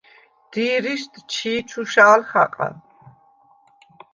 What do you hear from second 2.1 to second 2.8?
ხაყა.